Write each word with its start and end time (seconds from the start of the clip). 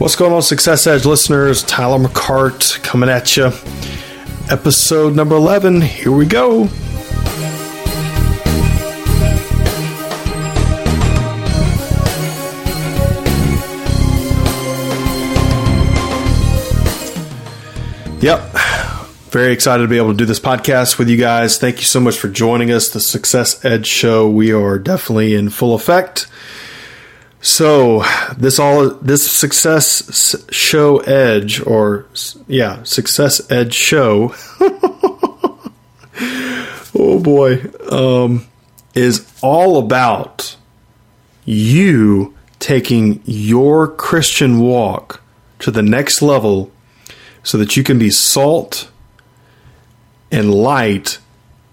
What's 0.00 0.16
going 0.16 0.32
on, 0.32 0.40
Success 0.40 0.86
Edge 0.86 1.04
listeners? 1.04 1.62
Tyler 1.62 1.98
McCart 1.98 2.82
coming 2.82 3.10
at 3.10 3.36
you. 3.36 3.52
Episode 4.50 5.14
number 5.14 5.36
11. 5.36 5.82
Here 5.82 6.10
we 6.10 6.24
go. 6.24 6.70
Yep. 18.22 18.40
Very 19.30 19.52
excited 19.52 19.82
to 19.82 19.88
be 19.88 19.98
able 19.98 20.12
to 20.12 20.16
do 20.16 20.24
this 20.24 20.40
podcast 20.40 20.98
with 20.98 21.10
you 21.10 21.18
guys. 21.18 21.58
Thank 21.58 21.76
you 21.76 21.84
so 21.84 22.00
much 22.00 22.16
for 22.16 22.28
joining 22.28 22.72
us. 22.72 22.88
The 22.88 23.00
Success 23.00 23.62
Edge 23.66 23.86
Show, 23.86 24.30
we 24.30 24.50
are 24.50 24.78
definitely 24.78 25.34
in 25.34 25.50
full 25.50 25.74
effect. 25.74 26.26
So 27.42 28.04
this 28.36 28.58
all 28.58 28.90
this 28.90 29.30
success 29.30 30.36
show 30.50 30.98
edge 30.98 31.64
or 31.66 32.06
yeah 32.46 32.82
success 32.82 33.50
edge 33.50 33.72
show. 33.72 34.34
oh 36.94 37.18
boy, 37.22 37.62
um, 37.90 38.46
is 38.94 39.26
all 39.40 39.78
about 39.78 40.56
you 41.46 42.34
taking 42.58 43.22
your 43.24 43.88
Christian 43.88 44.60
walk 44.60 45.22
to 45.60 45.70
the 45.70 45.82
next 45.82 46.20
level, 46.20 46.70
so 47.42 47.56
that 47.56 47.74
you 47.74 47.82
can 47.82 47.98
be 47.98 48.10
salt 48.10 48.90
and 50.30 50.52
light 50.52 51.18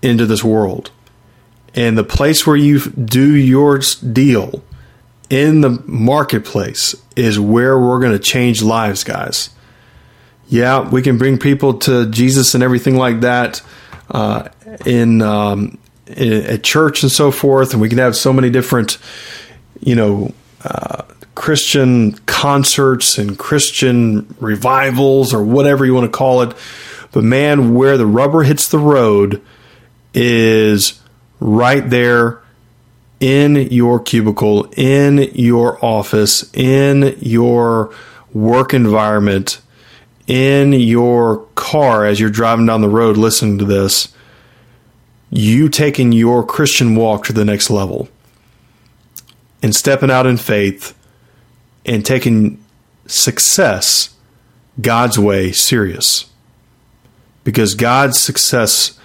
into 0.01 0.25
this 0.25 0.45
world. 0.45 0.91
And 1.75 1.97
the 1.97 2.05
place 2.05 2.47
where 2.47 2.55
you 2.55 2.79
do 2.79 3.35
your 3.35 3.81
deal 4.13 4.63
in 5.29 5.61
the 5.61 5.81
marketplace 5.85 6.95
is 7.15 7.39
where 7.39 7.79
we're 7.79 7.99
going 7.99 8.13
to 8.13 8.19
change 8.19 8.61
lives, 8.61 9.03
guys. 9.03 9.49
Yeah, 10.47 10.89
we 10.89 11.01
can 11.01 11.17
bring 11.17 11.37
people 11.37 11.79
to 11.79 12.09
Jesus 12.09 12.53
and 12.53 12.63
everything 12.63 12.95
like 12.95 13.21
that 13.21 13.61
uh, 14.09 14.47
in, 14.85 15.21
um, 15.21 15.77
in 16.07 16.61
church 16.61 17.03
and 17.03 17.11
so 17.11 17.31
forth, 17.31 17.73
and 17.73 17.81
we 17.81 17.89
can 17.89 17.97
have 17.97 18.15
so 18.15 18.31
many 18.31 18.49
different, 18.49 18.97
you 19.81 19.95
know, 19.95 20.33
uh, 20.63 21.03
Christian 21.35 22.13
concerts 22.25 23.17
and 23.17 23.37
Christian 23.37 24.33
revivals 24.39 25.33
or 25.33 25.43
whatever 25.43 25.85
you 25.85 25.93
want 25.93 26.11
to 26.11 26.17
call 26.17 26.41
it. 26.41 26.55
But 27.11 27.23
man, 27.23 27.75
where 27.75 27.97
the 27.97 28.05
rubber 28.05 28.43
hits 28.43 28.69
the 28.69 28.79
road 28.79 29.41
is 30.13 30.99
right 31.39 31.87
there 31.87 32.41
in 33.19 33.55
your 33.55 33.99
cubicle, 33.99 34.71
in 34.77 35.17
your 35.33 35.83
office, 35.83 36.53
in 36.53 37.17
your 37.19 37.93
work 38.33 38.73
environment, 38.73 39.61
in 40.27 40.73
your 40.73 41.45
car 41.55 42.05
as 42.05 42.19
you're 42.19 42.29
driving 42.29 42.65
down 42.65 42.81
the 42.81 42.89
road 42.89 43.17
listening 43.17 43.57
to 43.57 43.65
this, 43.65 44.13
you 45.29 45.69
taking 45.69 46.11
your 46.11 46.45
Christian 46.45 46.95
walk 46.95 47.25
to 47.25 47.33
the 47.33 47.45
next 47.45 47.69
level 47.69 48.07
and 49.61 49.75
stepping 49.75 50.11
out 50.11 50.25
in 50.25 50.37
faith 50.37 50.97
and 51.85 52.05
taking 52.05 52.63
success 53.07 54.15
God's 54.79 55.17
way 55.17 55.51
serious. 55.51 56.25
Because 57.43 57.73
God's 57.73 58.19
success 58.19 58.99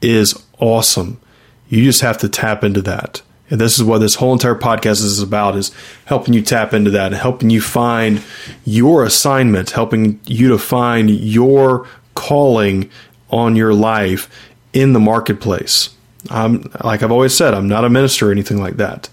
is 0.00 0.42
awesome. 0.58 1.20
You 1.68 1.84
just 1.84 2.00
have 2.00 2.18
to 2.18 2.28
tap 2.28 2.64
into 2.64 2.82
that. 2.82 3.22
And 3.52 3.60
this 3.60 3.76
is 3.78 3.84
what 3.84 3.98
this 3.98 4.14
whole 4.14 4.32
entire 4.32 4.54
podcast 4.54 5.04
is 5.04 5.20
about 5.20 5.56
is 5.56 5.72
helping 6.06 6.32
you 6.32 6.40
tap 6.40 6.72
into 6.72 6.90
that, 6.92 7.12
helping 7.12 7.50
you 7.50 7.60
find 7.60 8.22
your 8.64 9.04
assignment, 9.04 9.72
helping 9.72 10.18
you 10.24 10.48
to 10.48 10.58
find 10.58 11.10
your 11.10 11.86
calling 12.14 12.90
on 13.28 13.54
your 13.54 13.74
life 13.74 14.30
in 14.72 14.94
the 14.94 15.00
marketplace. 15.00 15.90
I'm 16.30 16.72
like 16.82 17.02
I've 17.02 17.12
always 17.12 17.36
said, 17.36 17.52
I'm 17.52 17.68
not 17.68 17.84
a 17.84 17.90
minister 17.90 18.30
or 18.30 18.32
anything 18.32 18.56
like 18.56 18.78
that. 18.78 19.10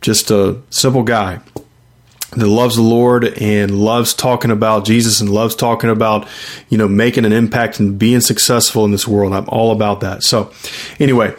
Just 0.00 0.30
a 0.30 0.56
simple 0.70 1.02
guy 1.02 1.40
that 2.30 2.48
loves 2.48 2.76
the 2.76 2.82
Lord 2.82 3.24
and 3.24 3.78
loves 3.78 4.14
talking 4.14 4.50
about 4.50 4.86
Jesus 4.86 5.20
and 5.20 5.28
loves 5.28 5.54
talking 5.54 5.90
about, 5.90 6.26
you 6.70 6.78
know, 6.78 6.88
making 6.88 7.26
an 7.26 7.32
impact 7.32 7.78
and 7.78 7.98
being 7.98 8.22
successful 8.22 8.86
in 8.86 8.90
this 8.90 9.06
world. 9.06 9.34
I'm 9.34 9.50
all 9.50 9.70
about 9.70 10.00
that. 10.00 10.22
So, 10.22 10.50
anyway, 10.98 11.34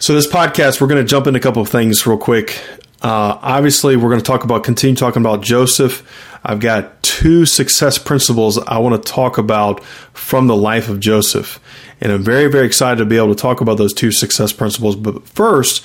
so 0.00 0.14
this 0.14 0.26
podcast, 0.26 0.80
we're 0.80 0.86
going 0.86 1.04
to 1.04 1.08
jump 1.08 1.26
into 1.26 1.38
a 1.38 1.42
couple 1.42 1.60
of 1.60 1.68
things 1.68 2.06
real 2.06 2.16
quick. 2.16 2.58
Uh, 3.02 3.36
obviously, 3.42 3.96
we're 3.96 4.08
going 4.08 4.20
to 4.20 4.24
talk 4.24 4.44
about 4.44 4.64
continue 4.64 4.96
talking 4.96 5.20
about 5.20 5.42
Joseph. 5.42 6.02
I've 6.42 6.58
got 6.58 7.02
two 7.02 7.44
success 7.44 7.98
principles 7.98 8.56
I 8.56 8.78
want 8.78 9.02
to 9.02 9.12
talk 9.12 9.36
about 9.36 9.84
from 10.14 10.46
the 10.46 10.56
life 10.56 10.88
of 10.88 11.00
Joseph, 11.00 11.60
and 12.00 12.12
I'm 12.12 12.22
very 12.22 12.50
very 12.50 12.64
excited 12.64 12.96
to 12.96 13.04
be 13.04 13.18
able 13.18 13.34
to 13.34 13.40
talk 13.40 13.60
about 13.60 13.76
those 13.76 13.92
two 13.92 14.10
success 14.10 14.54
principles. 14.54 14.96
But 14.96 15.28
first, 15.28 15.84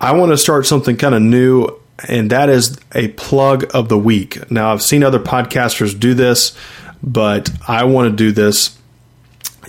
I 0.00 0.12
want 0.12 0.32
to 0.32 0.38
start 0.38 0.64
something 0.64 0.96
kind 0.96 1.14
of 1.14 1.20
new, 1.20 1.68
and 2.08 2.30
that 2.30 2.48
is 2.48 2.78
a 2.94 3.08
plug 3.08 3.70
of 3.74 3.90
the 3.90 3.98
week. 3.98 4.50
Now, 4.50 4.72
I've 4.72 4.82
seen 4.82 5.04
other 5.04 5.20
podcasters 5.20 5.98
do 5.98 6.14
this, 6.14 6.56
but 7.02 7.50
I 7.68 7.84
want 7.84 8.10
to 8.10 8.16
do 8.16 8.32
this 8.32 8.78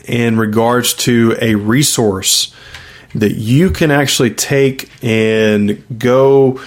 in 0.05 0.38
regards 0.38 0.94
to 0.94 1.35
a 1.41 1.55
resource 1.55 2.53
that 3.16 3.34
you 3.34 3.69
can 3.69 3.91
actually 3.91 4.31
take 4.31 4.90
and 5.03 5.84
go 6.00 6.59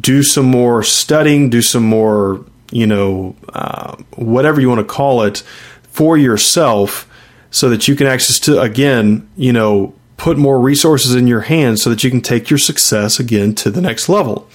do 0.00 0.22
some 0.22 0.46
more 0.46 0.82
studying, 0.82 1.50
do 1.50 1.62
some 1.62 1.84
more, 1.84 2.44
you 2.70 2.86
know, 2.86 3.36
uh, 3.52 3.96
whatever 4.16 4.60
you 4.60 4.68
want 4.68 4.80
to 4.80 4.84
call 4.84 5.22
it 5.22 5.42
for 5.90 6.16
yourself 6.18 7.08
so 7.50 7.68
that 7.70 7.88
you 7.88 7.94
can 7.94 8.06
access 8.06 8.38
to, 8.40 8.60
again, 8.60 9.28
you 9.36 9.52
know, 9.52 9.94
put 10.16 10.38
more 10.38 10.60
resources 10.60 11.14
in 11.14 11.26
your 11.26 11.42
hands 11.42 11.82
so 11.82 11.90
that 11.90 12.02
you 12.02 12.10
can 12.10 12.20
take 12.20 12.50
your 12.50 12.58
success 12.58 13.20
again 13.20 13.54
to 13.54 13.70
the 13.70 13.80
next 13.80 14.08
level. 14.08 14.48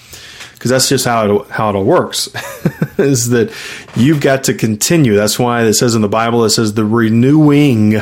Because 0.54 0.70
that's 0.70 0.88
just 0.88 1.04
how 1.04 1.36
it, 1.36 1.50
how 1.50 1.70
it 1.70 1.76
all 1.76 1.84
works 1.84 2.28
is 2.98 3.30
that 3.30 3.52
you've 3.96 4.20
got 4.20 4.44
to 4.44 4.54
continue. 4.54 5.16
That's 5.16 5.38
why 5.38 5.64
it 5.64 5.74
says 5.74 5.96
in 5.96 6.02
the 6.02 6.08
Bible, 6.08 6.44
it 6.44 6.50
says 6.50 6.74
the 6.74 6.84
renewing 6.84 8.00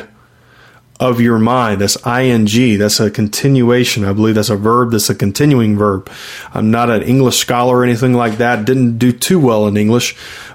of 1.01 1.19
your 1.21 1.39
mind. 1.39 1.81
That's 1.81 1.97
ing. 2.07 2.79
That's 2.79 3.01
a 3.01 3.11
continuation. 3.11 4.05
I 4.05 4.13
believe 4.13 4.35
that's 4.35 4.51
a 4.51 4.57
verb. 4.57 4.93
That's 4.93 5.09
a 5.09 5.15
continuing 5.15 5.77
verb. 5.77 6.11
I'm 6.53 6.71
not 6.71 6.91
an 6.91 7.03
English 7.03 7.39
scholar 7.39 7.79
or 7.79 7.85
anything 7.85 8.13
like 8.13 8.37
that. 8.37 8.67
Didn't 8.67 8.99
do 8.99 9.11
too 9.11 9.41
well 9.41 9.67
in 9.67 9.79
English, 9.79 10.15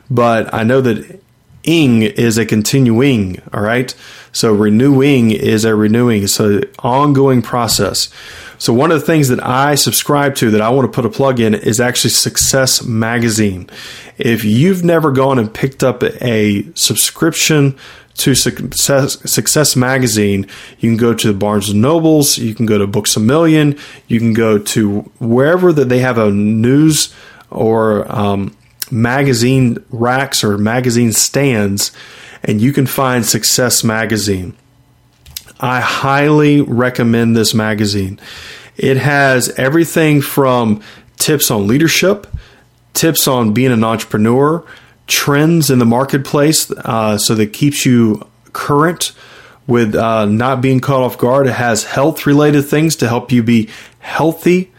but 0.10 0.54
I 0.54 0.64
know 0.64 0.82
that 0.82 1.20
ing 1.64 2.04
is 2.04 2.38
a 2.38 2.46
continuing. 2.46 3.42
All 3.52 3.62
right. 3.62 3.94
So 4.32 4.54
renewing 4.54 5.32
is 5.32 5.66
a 5.66 5.76
renewing. 5.76 6.24
It's 6.24 6.40
an 6.40 6.66
ongoing 6.80 7.42
process. 7.42 8.10
So 8.58 8.72
one 8.72 8.92
of 8.92 9.00
the 9.00 9.06
things 9.06 9.30
that 9.30 9.44
I 9.44 9.76
subscribe 9.76 10.36
to 10.36 10.52
that 10.52 10.62
I 10.62 10.70
want 10.70 10.92
to 10.92 10.96
put 10.96 11.06
a 11.06 11.10
plug 11.10 11.40
in 11.40 11.56
is 11.56 11.80
actually 11.80 12.12
Success 12.12 12.84
Magazine. 12.84 13.70
If 14.18 14.46
you've 14.46 14.84
never 14.84 15.12
gone 15.12 15.40
and 15.40 15.54
picked 15.54 15.84
up 15.84 16.04
a 16.04 16.72
subscription 16.74 17.78
to 18.16 18.34
Success, 18.34 19.20
Success 19.30 19.76
Magazine, 19.76 20.48
you 20.80 20.90
can 20.90 20.98
go 20.98 21.14
to 21.14 21.28
the 21.28 21.34
Barnes 21.34 21.70
and 21.70 21.82
Nobles, 21.82 22.38
you 22.38 22.56
can 22.56 22.66
go 22.66 22.78
to 22.78 22.88
Books 22.88 23.16
a 23.18 23.20
Million, 23.20 23.78
you 24.08 24.20
can 24.20 24.34
go 24.34 24.58
to 24.58 25.02
wherever 25.20 25.74
that 25.74 25.90
they 25.90 26.00
have 26.00 26.18
a 26.18 26.32
news 26.32 27.14
or 27.50 28.10
um, 28.12 28.56
magazine 28.90 29.78
racks 29.90 30.44
or 30.44 30.58
magazine 30.58 31.12
stands, 31.12 31.92
and 32.44 32.62
you 32.62 32.72
can 32.72 32.86
find 32.86 33.26
Success 33.26 33.84
Magazine. 33.84 34.56
I 35.60 35.80
highly 35.80 36.62
recommend 36.62 37.36
this 37.36 37.54
magazine. 37.54 38.20
It 38.78 38.98
has 38.98 39.50
everything 39.58 40.22
from 40.22 40.82
tips 41.18 41.50
on 41.50 41.68
leadership, 41.68 42.28
tips 42.94 43.28
on 43.28 43.54
being 43.54 43.72
an 43.72 43.84
entrepreneur, 43.84 44.66
trends 45.08 45.70
in 45.70 45.80
the 45.80 45.86
marketplace 45.86 46.72
uh, 46.72 47.18
so 47.18 47.36
that 47.36 47.54
keeps 47.54 47.86
you 47.86 48.28
current 48.54 49.12
with 49.68 49.96
uh, 49.96 50.26
not 50.26 50.62
being 50.62 50.80
caught 50.80 51.02
off 51.02 51.18
guard. 51.18 51.48
It 51.48 51.54
has 51.54 51.84
health 51.84 52.26
related 52.26 52.64
things 52.64 52.96
to 52.98 53.08
help 53.08 53.32
you 53.32 53.44
be 53.44 53.70
healthy 54.00 54.72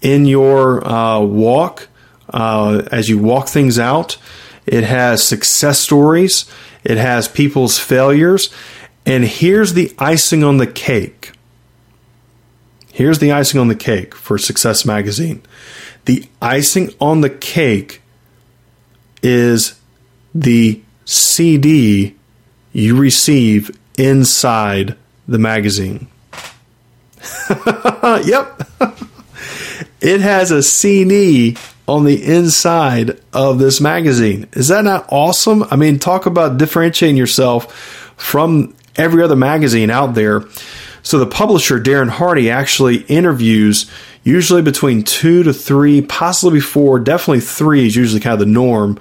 in 0.00 0.26
your 0.26 0.86
uh, 0.86 1.20
walk 1.20 1.88
uh, 2.30 2.82
as 2.90 3.08
you 3.08 3.18
walk 3.18 3.48
things 3.48 3.78
out. 3.78 4.18
It 4.66 4.84
has 4.84 5.26
success 5.26 5.78
stories. 5.78 6.44
It 6.82 6.98
has 6.98 7.28
people's 7.28 7.78
failures. 7.78 8.50
And 9.04 9.24
here's 9.24 9.74
the 9.74 9.94
icing 9.98 10.42
on 10.42 10.56
the 10.56 10.66
cake. 10.66 11.32
Here's 12.92 13.18
the 13.18 13.30
icing 13.30 13.60
on 13.60 13.68
the 13.68 13.74
cake 13.74 14.14
for 14.14 14.38
Success 14.38 14.84
Magazine. 14.84 15.42
The 16.06 16.28
icing 16.40 16.92
on 17.00 17.20
the 17.20 17.30
cake 17.30 18.02
is 19.26 19.78
the 20.34 20.80
CD 21.04 22.14
you 22.72 22.96
receive 22.96 23.76
inside 23.98 24.96
the 25.26 25.38
magazine. 25.38 26.06
yep. 28.24 28.62
it 30.00 30.20
has 30.20 30.52
a 30.52 30.62
CD 30.62 31.56
on 31.88 32.04
the 32.04 32.24
inside 32.24 33.20
of 33.32 33.58
this 33.58 33.80
magazine. 33.80 34.48
Is 34.52 34.68
that 34.68 34.84
not 34.84 35.06
awesome? 35.10 35.64
I 35.70 35.76
mean, 35.76 35.98
talk 35.98 36.26
about 36.26 36.58
differentiating 36.58 37.16
yourself 37.16 37.72
from 38.16 38.76
every 38.94 39.24
other 39.24 39.36
magazine 39.36 39.90
out 39.90 40.14
there. 40.14 40.44
So 41.06 41.20
the 41.20 41.26
publisher, 41.26 41.78
Darren 41.78 42.08
Hardy, 42.08 42.50
actually 42.50 43.02
interviews 43.02 43.88
usually 44.24 44.60
between 44.60 45.04
two 45.04 45.44
to 45.44 45.52
three, 45.52 46.02
possibly 46.02 46.58
four, 46.58 46.98
definitely 46.98 47.42
three 47.42 47.86
is 47.86 47.94
usually 47.94 48.20
kind 48.20 48.32
of 48.32 48.40
the 48.40 48.46
norm. 48.46 48.98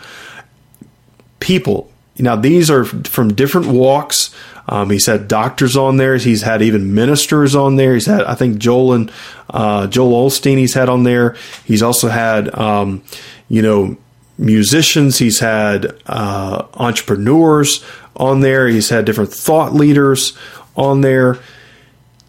People. 1.40 1.92
Now, 2.20 2.36
these 2.36 2.70
are 2.70 2.86
from 2.86 3.34
different 3.34 3.70
walks. 3.70 4.30
Um, 4.70 4.92
he's 4.92 5.08
had 5.08 5.28
doctors 5.28 5.76
on 5.76 5.98
there. 5.98 6.16
He's 6.18 6.44
had 6.44 6.62
even 6.62 6.94
ministers 6.94 7.56
on 7.56 7.76
there. 7.76 7.96
He's 7.96 8.06
had, 8.06 8.22
I 8.22 8.36
think, 8.36 8.60
Joel 8.60 8.94
and 8.94 9.12
uh, 9.50 9.88
Joel 9.88 10.30
Osteen. 10.30 10.60
He's 10.60 10.76
had 10.76 10.90
on 10.90 11.06
there. 11.06 11.36
He's 11.66 11.82
also 11.82 12.10
had, 12.10 12.54
um, 12.54 13.02
you 13.50 13.64
know, 13.64 13.98
musicians. 14.38 15.18
He's 15.18 15.40
had 15.40 16.00
uh, 16.06 16.68
entrepreneurs 16.76 17.84
on 18.16 18.42
there. 18.42 18.68
He's 18.68 18.90
had 18.90 19.06
different 19.06 19.34
thought 19.34 19.74
leaders 19.74 20.38
on 20.76 21.02
there 21.02 21.40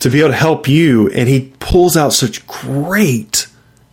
to 0.06 0.12
be 0.12 0.20
able 0.20 0.30
to 0.30 0.36
help 0.36 0.68
you. 0.68 1.10
And 1.10 1.28
he 1.28 1.52
pulls 1.58 1.96
out 1.96 2.12
such 2.12 2.46
great 2.46 3.48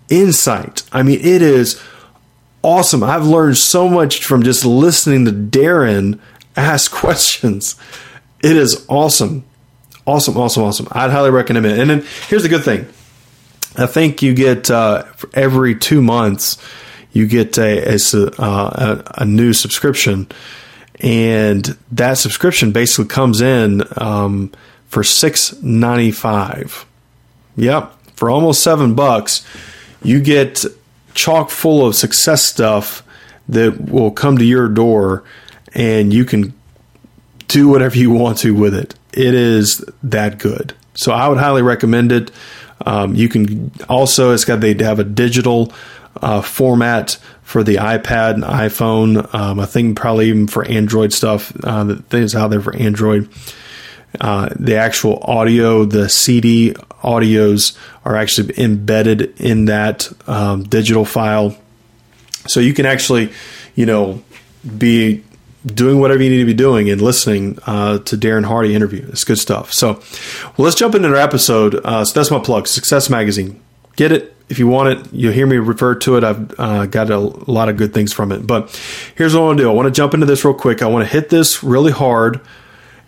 insight. 0.09 0.83
I 0.91 1.01
mean, 1.01 1.19
it 1.19 1.41
is 1.41 1.81
awesome. 2.61 3.01
I've 3.01 3.25
learned 3.25 3.57
so 3.57 3.89
much 3.89 4.23
from 4.23 4.43
just 4.43 4.63
listening 4.63 5.25
to 5.25 5.31
Darren 5.31 6.19
ask 6.55 6.91
questions. 6.93 7.75
It 8.43 8.55
is 8.55 8.85
awesome. 8.87 9.43
Awesome, 10.05 10.37
awesome, 10.37 10.63
awesome. 10.63 10.87
I'd 10.91 11.09
highly 11.09 11.31
recommend 11.31 11.65
it. 11.65 11.79
And 11.79 11.89
then 11.89 12.05
here's 12.27 12.43
the 12.43 12.49
good 12.49 12.63
thing 12.63 12.87
I 13.75 13.87
think 13.87 14.21
you 14.21 14.35
get 14.35 14.69
uh, 14.69 15.05
every 15.33 15.73
two 15.73 16.01
months, 16.01 16.59
you 17.11 17.25
get 17.25 17.57
a, 17.57 17.95
a, 17.95 17.97
uh, 18.37 19.03
a, 19.15 19.25
new 19.25 19.53
subscription. 19.53 20.27
And 20.99 21.75
that 21.93 22.19
subscription 22.19 22.71
basically 22.71 23.05
comes 23.05 23.41
in 23.41 23.81
um, 23.97 24.51
for 24.93 25.03
six 25.03 25.59
ninety 25.63 26.11
five. 26.11 26.85
Yep, 27.55 27.91
for 28.15 28.29
almost 28.29 28.61
seven 28.61 28.93
bucks, 28.93 29.43
you 30.03 30.21
get 30.21 30.63
chock 31.15 31.49
full 31.49 31.83
of 31.83 31.95
success 31.95 32.43
stuff 32.43 33.01
that 33.49 33.89
will 33.89 34.11
come 34.11 34.37
to 34.37 34.45
your 34.45 34.69
door, 34.69 35.23
and 35.73 36.13
you 36.13 36.25
can 36.25 36.53
do 37.47 37.67
whatever 37.67 37.97
you 37.97 38.11
want 38.11 38.37
to 38.37 38.53
with 38.53 38.75
it. 38.75 38.93
It 39.13 39.33
is 39.33 39.83
that 40.03 40.37
good. 40.37 40.75
So 40.93 41.11
I 41.11 41.27
would 41.27 41.39
highly 41.39 41.63
recommend 41.63 42.11
it. 42.11 42.29
Um, 42.85 43.15
you 43.15 43.29
can 43.29 43.71
also 43.89 44.31
it's 44.31 44.45
got 44.45 44.59
they 44.59 44.75
have 44.75 44.99
a 44.99 45.03
digital 45.03 45.73
uh, 46.21 46.43
format 46.43 47.17
for 47.41 47.63
the 47.63 47.77
iPad 47.77 48.35
and 48.35 48.43
iPhone. 48.43 49.33
Um, 49.33 49.59
I 49.59 49.65
think 49.65 49.97
probably 49.97 50.29
even 50.29 50.45
for 50.45 50.63
Android 50.65 51.13
stuff. 51.13 51.51
Uh, 51.63 51.83
that 51.85 52.05
things 52.09 52.35
out 52.35 52.49
there 52.51 52.61
for 52.61 52.75
Android. 52.75 53.27
Uh, 54.19 54.49
the 54.57 54.75
actual 54.75 55.19
audio, 55.23 55.85
the 55.85 56.09
CD 56.09 56.73
audios 57.03 57.77
are 58.05 58.15
actually 58.15 58.53
embedded 58.59 59.39
in 59.39 59.65
that 59.65 60.09
um, 60.27 60.63
digital 60.63 61.05
file. 61.05 61.57
So 62.47 62.59
you 62.59 62.73
can 62.73 62.85
actually, 62.85 63.31
you 63.75 63.85
know, 63.85 64.21
be 64.77 65.23
doing 65.65 65.99
whatever 65.99 66.21
you 66.21 66.29
need 66.29 66.39
to 66.39 66.45
be 66.45 66.53
doing 66.53 66.89
and 66.89 67.01
listening 67.01 67.57
uh, 67.65 67.99
to 67.99 68.17
Darren 68.17 68.45
Hardy 68.45 68.75
interview. 68.75 69.05
It's 69.09 69.23
good 69.23 69.39
stuff. 69.39 69.71
So, 69.71 69.93
well, 69.93 70.65
let's 70.65 70.75
jump 70.75 70.95
into 70.95 71.07
our 71.07 71.15
episode. 71.15 71.75
Uh, 71.83 72.03
so 72.03 72.19
that's 72.19 72.31
my 72.31 72.39
plug, 72.39 72.67
Success 72.67 73.09
Magazine. 73.09 73.61
Get 73.95 74.11
it 74.11 74.35
if 74.49 74.59
you 74.59 74.67
want 74.67 74.89
it. 74.89 75.13
You'll 75.13 75.33
hear 75.33 75.47
me 75.47 75.57
refer 75.57 75.95
to 75.95 76.17
it. 76.17 76.23
I've 76.23 76.59
uh, 76.59 76.85
got 76.87 77.09
a 77.09 77.17
lot 77.17 77.69
of 77.69 77.77
good 77.77 77.93
things 77.93 78.11
from 78.11 78.31
it. 78.31 78.45
But 78.45 78.77
here's 79.15 79.33
what 79.33 79.41
I 79.41 79.45
want 79.45 79.57
to 79.57 79.63
do. 79.63 79.69
I 79.69 79.73
want 79.73 79.87
to 79.87 79.91
jump 79.91 80.13
into 80.13 80.25
this 80.25 80.43
real 80.43 80.53
quick. 80.53 80.81
I 80.81 80.87
want 80.87 81.07
to 81.07 81.11
hit 81.11 81.29
this 81.29 81.63
really 81.63 81.91
hard 81.91 82.41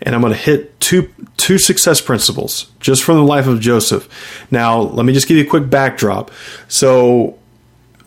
and 0.01 0.13
I'm 0.13 0.21
going 0.21 0.33
to 0.33 0.39
hit 0.39 0.80
two 0.80 1.09
two 1.38 1.57
success 1.57 2.01
principles 2.01 2.71
just 2.80 3.03
from 3.03 3.18
the 3.18 3.24
life 3.24 3.47
of 3.47 3.59
Joseph. 3.59 4.07
Now, 4.51 4.80
let 4.80 5.06
me 5.06 5.13
just 5.13 5.27
give 5.27 5.38
you 5.38 5.44
a 5.44 5.47
quick 5.47 5.69
backdrop. 5.69 6.31
So, 6.68 7.38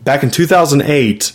back 0.05 0.23
in 0.23 0.31
2008, 0.31 1.33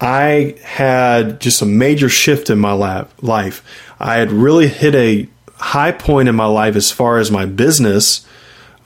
I 0.00 0.56
had 0.62 1.40
just 1.40 1.62
a 1.62 1.66
major 1.66 2.08
shift 2.08 2.50
in 2.50 2.58
my 2.58 2.72
life. 2.72 3.64
I 3.98 4.16
had 4.16 4.30
really 4.30 4.68
hit 4.68 4.94
a 4.94 5.28
high 5.56 5.92
point 5.92 6.28
in 6.28 6.36
my 6.36 6.46
life 6.46 6.76
as 6.76 6.90
far 6.90 7.18
as 7.18 7.30
my 7.30 7.46
business, 7.46 8.24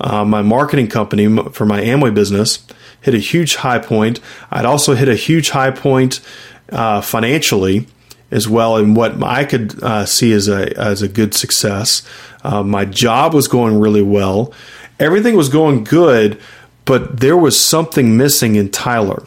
uh, 0.00 0.24
my 0.24 0.40
marketing 0.40 0.88
company 0.88 1.26
for 1.52 1.66
my 1.66 1.80
Amway 1.82 2.14
business 2.14 2.66
hit 3.02 3.14
a 3.14 3.18
huge 3.18 3.56
high 3.56 3.78
point. 3.78 4.20
I'd 4.50 4.64
also 4.64 4.94
hit 4.94 5.08
a 5.08 5.14
huge 5.14 5.50
high 5.50 5.70
point 5.70 6.20
uh, 6.70 7.02
financially 7.02 7.86
as 8.32 8.48
well 8.48 8.76
and 8.76 8.96
what 8.96 9.22
I 9.22 9.44
could 9.44 9.80
uh, 9.82 10.06
see 10.06 10.32
as 10.32 10.48
a 10.48 10.76
as 10.76 11.02
a 11.02 11.08
good 11.08 11.34
success. 11.34 12.02
Uh, 12.42 12.64
my 12.64 12.84
job 12.84 13.34
was 13.34 13.46
going 13.46 13.78
really 13.78 14.02
well. 14.02 14.52
Everything 14.98 15.36
was 15.36 15.48
going 15.48 15.84
good, 15.84 16.40
but 16.84 17.20
there 17.20 17.36
was 17.36 17.58
something 17.58 18.16
missing 18.16 18.56
in 18.56 18.70
Tyler. 18.70 19.24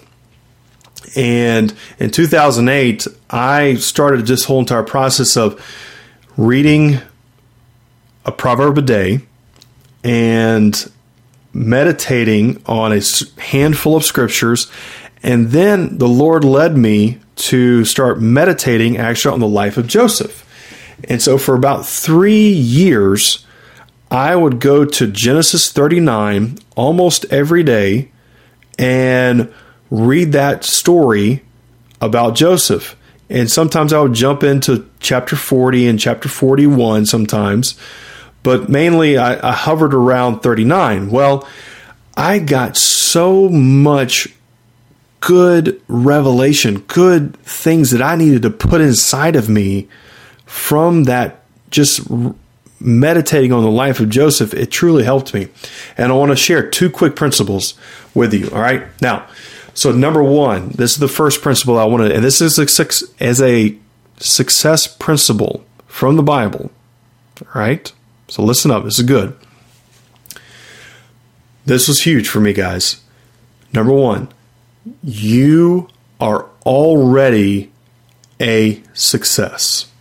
And 1.15 1.73
in 1.97 2.11
2008, 2.11 3.07
I 3.29 3.75
started 3.75 4.27
this 4.27 4.45
whole 4.45 4.59
entire 4.59 4.83
process 4.83 5.37
of 5.37 5.63
reading 6.35 6.99
a 8.25 8.31
proverb 8.31 8.77
a 8.77 8.81
day 8.81 9.21
and 10.03 10.91
meditating 11.53 12.61
on 12.65 12.91
a 12.91 13.01
handful 13.39 13.95
of 13.95 14.03
scriptures. 14.03 14.69
And 15.25 15.47
then 15.47 15.97
the 15.97 16.07
Lord 16.07 16.45
led 16.45 16.77
me 16.77 17.17
to 17.37 17.83
start 17.83 18.21
meditating 18.21 18.97
actually 18.97 19.33
on 19.33 19.39
the 19.39 19.47
life 19.47 19.75
of 19.75 19.87
Joseph. 19.87 20.45
And 21.09 21.19
so 21.19 21.39
for 21.39 21.55
about 21.55 21.87
three 21.87 22.47
years, 22.47 23.43
I 24.11 24.35
would 24.35 24.59
go 24.59 24.85
to 24.85 25.07
Genesis 25.07 25.71
39 25.71 26.59
almost 26.75 27.25
every 27.31 27.63
day 27.63 28.11
and 28.77 29.51
read 29.89 30.31
that 30.33 30.63
story 30.63 31.41
about 31.99 32.35
Joseph. 32.35 32.95
And 33.27 33.49
sometimes 33.49 33.93
I 33.93 34.01
would 34.01 34.13
jump 34.13 34.43
into 34.43 34.87
chapter 34.99 35.35
40 35.35 35.87
and 35.87 35.99
chapter 35.99 36.29
41 36.29 37.07
sometimes, 37.07 37.73
but 38.43 38.69
mainly 38.69 39.17
I, 39.17 39.49
I 39.49 39.53
hovered 39.53 39.95
around 39.95 40.41
39. 40.41 41.09
Well, 41.09 41.47
I 42.15 42.37
got 42.37 42.77
so 42.77 43.49
much 43.49 44.27
good 45.25 45.81
revelation, 45.87 46.81
good 46.81 47.35
things 47.37 47.89
that 47.89 47.99
I 47.99 48.15
needed 48.15 48.43
to 48.43 48.51
put 48.51 48.79
inside 48.79 49.35
of 49.35 49.49
me 49.49 49.87
from 50.45 51.05
that 51.05 51.43
just 51.71 52.07
meditating 52.79 53.51
on 53.51 53.63
the 53.63 53.71
life 53.71 53.99
of 53.99 54.11
Joseph. 54.11 54.53
It 54.53 54.69
truly 54.69 55.03
helped 55.03 55.33
me. 55.33 55.47
And 55.97 56.11
I 56.11 56.15
want 56.15 56.29
to 56.29 56.35
share 56.35 56.69
two 56.69 56.91
quick 56.91 57.15
principles 57.15 57.73
with 58.13 58.35
you. 58.35 58.51
All 58.51 58.61
right. 58.61 58.85
Now, 59.01 59.27
so 59.73 59.91
number 59.91 60.21
one, 60.21 60.69
this 60.69 60.91
is 60.91 60.99
the 60.99 61.07
first 61.07 61.41
principle 61.41 61.79
I 61.79 61.85
want 61.85 62.07
to, 62.07 62.13
and 62.13 62.23
this 62.23 62.39
is 62.39 62.59
as 63.19 63.41
a 63.41 63.75
success 64.17 64.85
principle 64.85 65.65
from 65.87 66.17
the 66.17 66.23
Bible. 66.23 66.69
All 67.41 67.59
right. 67.59 67.91
So 68.27 68.43
listen 68.43 68.69
up. 68.69 68.83
This 68.83 68.99
is 68.99 69.05
good. 69.05 69.35
This 71.65 71.87
was 71.87 72.03
huge 72.03 72.29
for 72.29 72.39
me, 72.39 72.53
guys. 72.53 73.01
Number 73.73 73.91
one, 73.91 74.29
you 75.03 75.87
are 76.19 76.47
already 76.65 77.71
a 78.39 78.81
success. 78.93 79.91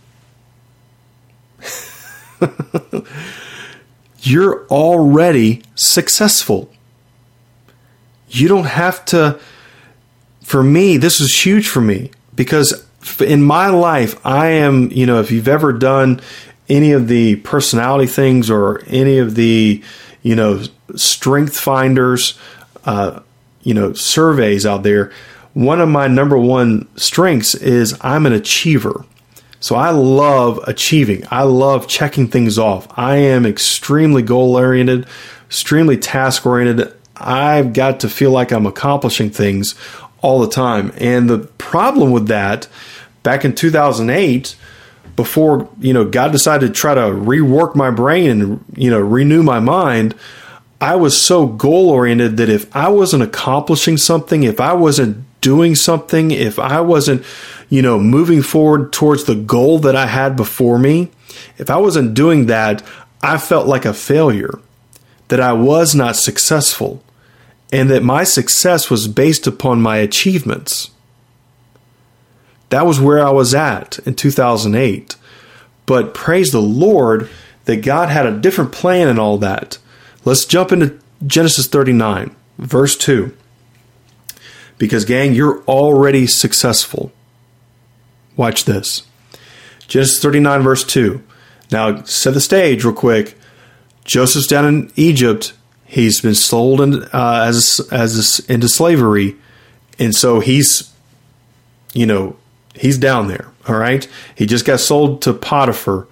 You're 4.19 4.65
already 4.67 5.61
successful. 5.75 6.71
You 8.29 8.47
don't 8.47 8.65
have 8.65 9.05
to. 9.05 9.39
For 10.43 10.63
me, 10.63 10.97
this 10.97 11.19
is 11.19 11.45
huge 11.45 11.67
for 11.67 11.81
me 11.81 12.11
because 12.35 12.85
in 13.19 13.41
my 13.41 13.69
life, 13.69 14.23
I 14.25 14.47
am, 14.47 14.91
you 14.91 15.05
know, 15.05 15.19
if 15.19 15.31
you've 15.31 15.47
ever 15.47 15.73
done 15.73 16.21
any 16.67 16.91
of 16.91 17.07
the 17.07 17.37
personality 17.37 18.07
things 18.07 18.49
or 18.49 18.83
any 18.87 19.19
of 19.19 19.35
the, 19.35 19.83
you 20.21 20.35
know, 20.35 20.63
strength 20.95 21.59
finders, 21.59 22.37
uh, 22.85 23.21
you 23.65 23.73
know 23.73 23.91
surveys 23.91 24.65
out 24.65 24.83
there, 24.83 25.11
one 25.53 25.81
of 25.81 25.89
my 25.89 26.07
number 26.07 26.37
one 26.37 26.87
strengths 26.95 27.53
is 27.55 27.97
I'm 27.99 28.25
an 28.25 28.31
achiever. 28.31 29.03
So 29.59 29.75
I 29.75 29.89
love 29.89 30.59
achieving. 30.67 31.23
I 31.31 31.43
love 31.43 31.87
checking 31.87 32.27
things 32.27 32.59
off. 32.59 32.87
I 32.97 33.17
am 33.17 33.45
extremely 33.45 34.21
goal 34.21 34.55
oriented, 34.55 35.07
extremely 35.47 35.97
task 35.97 36.45
oriented. 36.45 36.93
I've 37.15 37.73
got 37.73 38.01
to 38.01 38.09
feel 38.09 38.31
like 38.31 38.51
I'm 38.51 38.67
accomplishing 38.67 39.31
things 39.31 39.73
all 40.21 40.39
the 40.39 40.49
time. 40.49 40.91
And 40.97 41.29
the 41.29 41.39
problem 41.57 42.11
with 42.11 42.27
that 42.27 42.67
back 43.23 43.45
in 43.45 43.55
2008 43.55 44.55
before, 45.15 45.69
you 45.79 45.93
know, 45.93 46.05
God 46.05 46.31
decided 46.31 46.67
to 46.67 46.73
try 46.73 46.93
to 46.93 47.01
rework 47.01 47.75
my 47.75 47.89
brain 47.89 48.29
and, 48.29 48.65
you 48.75 48.91
know, 48.91 48.99
renew 48.99 49.41
my 49.41 49.59
mind, 49.59 50.13
I 50.81 50.95
was 50.95 51.19
so 51.19 51.47
goal 51.47 51.89
oriented 51.89 52.37
that 52.37 52.49
if 52.49 52.73
I 52.75 52.89
wasn't 52.89 53.23
accomplishing 53.23 53.97
something, 53.97 54.43
if 54.43 54.59
I 54.59 54.73
wasn't 54.73 55.25
doing 55.41 55.75
something, 55.75 56.31
if 56.31 56.59
I 56.59 56.81
wasn't, 56.81 57.23
you 57.69 57.81
know, 57.81 57.99
moving 57.99 58.41
forward 58.41 58.91
towards 58.91 59.23
the 59.23 59.35
goal 59.35 59.79
that 59.79 59.95
I 59.95 60.07
had 60.07 60.35
before 60.35 60.77
me, 60.77 61.11
if 61.57 61.69
I 61.69 61.77
wasn't 61.77 62.13
doing 62.13 62.47
that, 62.47 62.83
I 63.21 63.37
felt 63.37 63.67
like 63.67 63.85
a 63.85 63.93
failure, 63.93 64.59
that 65.29 65.39
I 65.39 65.53
was 65.53 65.95
not 65.95 66.15
successful, 66.15 67.03
and 67.71 67.89
that 67.89 68.03
my 68.03 68.23
success 68.23 68.89
was 68.89 69.07
based 69.07 69.47
upon 69.47 69.81
my 69.81 69.97
achievements. 69.97 70.91
That 72.69 72.85
was 72.85 72.99
where 72.99 73.25
I 73.25 73.31
was 73.31 73.53
at 73.53 73.99
in 73.99 74.15
2008. 74.15 75.15
But 75.85 76.13
praise 76.13 76.51
the 76.51 76.61
Lord 76.61 77.29
that 77.65 77.77
God 77.77 78.09
had 78.09 78.25
a 78.25 78.37
different 78.37 78.71
plan 78.71 79.07
and 79.07 79.19
all 79.19 79.37
that. 79.39 79.77
Let's 80.25 80.45
jump 80.45 80.71
into 80.71 80.99
Genesis 81.25 81.67
39, 81.67 82.35
verse 82.57 82.97
2. 82.97 83.35
Because, 84.79 85.05
gang, 85.05 85.33
you're 85.33 85.61
already 85.63 86.25
successful. 86.25 87.11
Watch 88.35 88.65
this. 88.65 89.03
Genesis 89.87 90.21
39, 90.21 90.63
verse 90.63 90.83
2. 90.83 91.23
Now, 91.71 92.03
set 92.03 92.33
the 92.33 92.41
stage 92.41 92.83
real 92.83 92.93
quick. 92.93 93.37
Joseph's 94.03 94.47
down 94.47 94.65
in 94.65 94.91
Egypt. 94.95 95.53
He's 95.85 96.21
been 96.21 96.35
sold 96.35 96.81
in, 96.81 97.03
uh, 97.13 97.43
as 97.47 97.79
as 97.91 98.39
into 98.49 98.67
slavery, 98.67 99.35
and 99.97 100.15
so 100.15 100.39
he's, 100.39 100.91
you 101.93 102.05
know, 102.05 102.35
he's 102.73 102.97
down 102.97 103.27
there. 103.27 103.51
All 103.67 103.77
right, 103.77 104.07
he 104.35 104.45
just 104.45 104.65
got 104.65 104.79
sold 104.79 105.21
to 105.23 105.33
Potiphar 105.33 106.07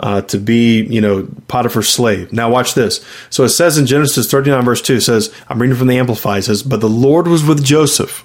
uh, 0.00 0.22
to 0.22 0.38
be, 0.38 0.82
you 0.84 1.00
know, 1.00 1.28
Potiphar's 1.48 1.88
slave. 1.88 2.32
Now 2.32 2.50
watch 2.50 2.74
this. 2.74 3.04
So 3.30 3.44
it 3.44 3.50
says 3.50 3.78
in 3.78 3.86
Genesis 3.86 4.30
39 4.30 4.64
verse 4.64 4.82
2, 4.82 4.96
it 4.96 5.00
says, 5.02 5.32
I'm 5.48 5.60
reading 5.60 5.76
from 5.76 5.86
the 5.86 5.98
Amplified, 5.98 6.44
says, 6.44 6.62
But 6.62 6.80
the 6.80 6.88
Lord 6.88 7.28
was 7.28 7.44
with 7.44 7.64
Joseph, 7.64 8.24